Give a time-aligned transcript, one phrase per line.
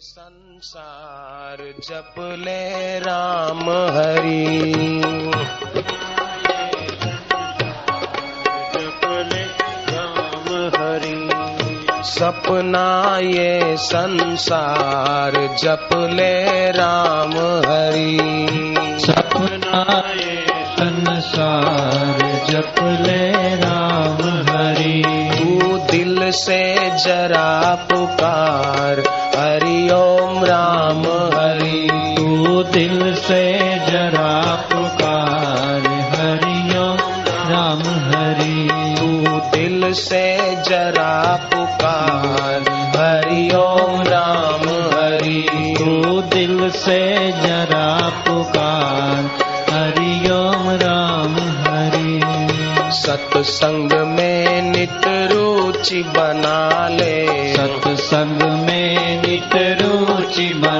[0.00, 1.56] संसार
[1.88, 4.62] जप ले राम हरि।
[8.74, 9.00] जप
[9.32, 9.44] ले
[9.94, 11.28] राम हरि।
[12.02, 17.32] सपना ये संसार जप ले राम
[17.70, 18.18] हरि।
[19.06, 25.02] सपना ये संसार जप ले राम हरि।
[25.38, 29.27] तू दिल से जरा पुकार
[38.08, 39.06] हरि तू
[39.56, 49.30] दिल से जरा पुकार। हरि ओम राम हरि तू दिल से जरा पुकार।
[49.70, 52.20] हरि ओम राम हरि।
[52.92, 60.77] सत्संग में नित रुचि बना ले। सत्संग में नित रुचि बना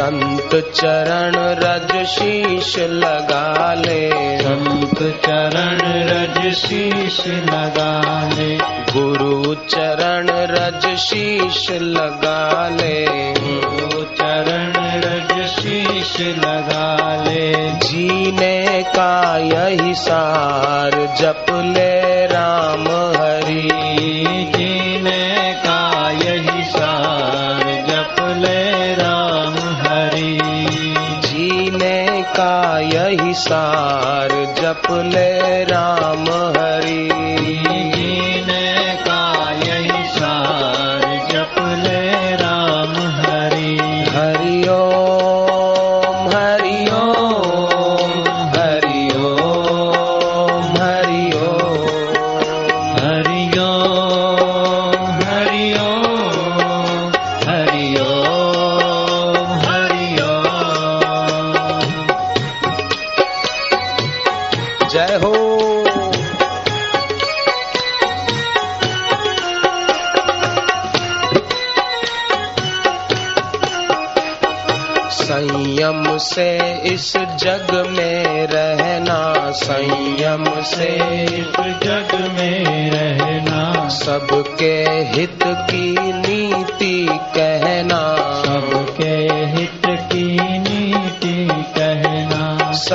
[0.00, 8.56] संत चरण रज शीश लगा ले। संत चरण रज शीश लगा ले।
[8.92, 13.06] गुरु चरण रज शीश लगा ले।
[13.38, 23.70] गुरु चरण रज शीश लगा ले। जीने का यही सार जप ले राम हरि।
[24.56, 25.37] जीने
[34.68, 36.24] जप ले राम
[36.56, 37.07] हरि।
[64.98, 65.34] जय हो।
[75.10, 80.88] संयम से इस जग में रहना, संयम से
[81.24, 88.27] इस जग में रहना। सबके हित की नीति कहना।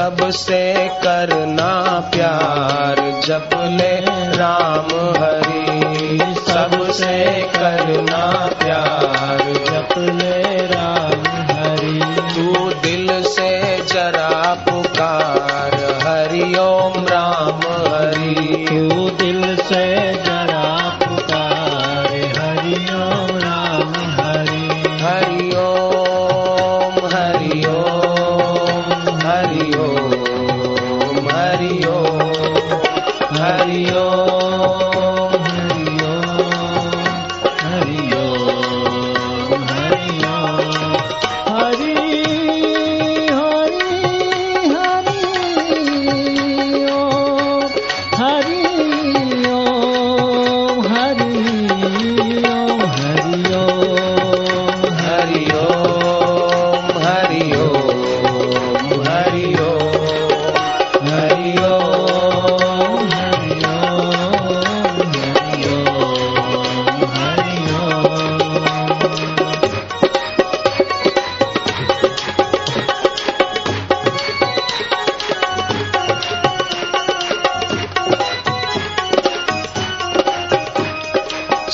[0.03, 3.99] सबसे करना प्यार, जप ले
[4.37, 4.87] राम
[5.23, 11.21] हरि। सबसे करना प्यार, जप ले राम
[11.55, 11.99] हरि।
[12.35, 16.55] तू दिल से जरा पुकार, हरि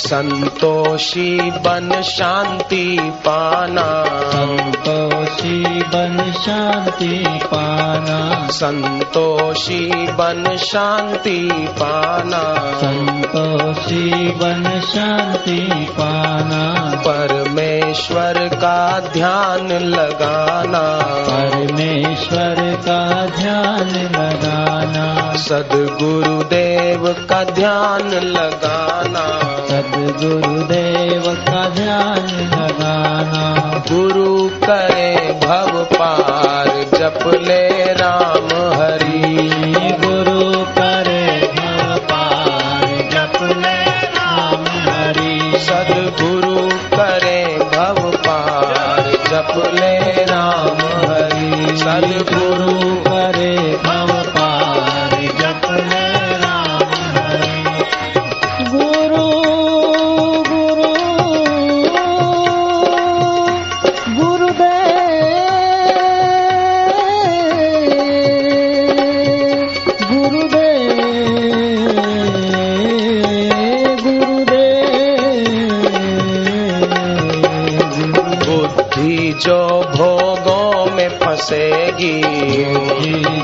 [0.10, 15.88] संतोषी बन शांति पाना। संतोषी बन शांति पाना। संतोषी बन शांति पाना। संतोषी बन शांति
[16.00, 29.59] पाना। परमेश्वर का ध्यान लगाना। परमेश्वर का ध्यान लगाना। सदगुरुदेव का ध्यान लगाना।
[30.10, 33.44] सदगुरुदेव का ध्यान लगाना
[33.92, 38.48] गुरु करे भव पार जप ले राम
[38.80, 39.38] हरि।
[40.04, 43.84] गुरु करे भव पार जप ले
[44.18, 46.68] राम हरि। सदगुरु
[46.98, 50.78] करे भव पार जप ले राम
[51.12, 54.39] हरि। सदगुरु करे भव पार
[79.40, 82.22] जो भोगों में फंसेगी।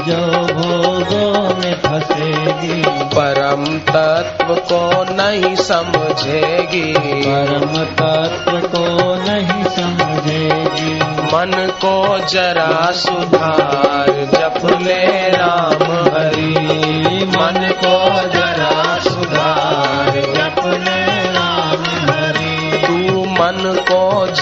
[0.04, 0.18] जो
[0.54, 6.94] भोगों में फंसेगी। परम तत्व को नहीं समझेगी।
[7.28, 16.56] परम तत्व को नहीं समझेगी। मन को जरा सुधार जप ले राम हरि।
[17.26, 19.75] मन को जरा सुधार।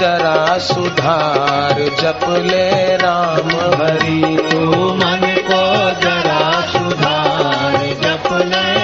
[0.03, 3.49] जरा सुधार जप ले राम
[3.81, 5.21] हरि। तू मन
[5.51, 5.63] को
[6.01, 8.82] जरा सुधार जप ले